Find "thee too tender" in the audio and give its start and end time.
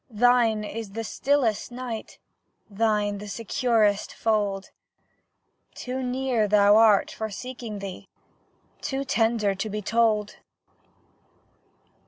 7.77-9.53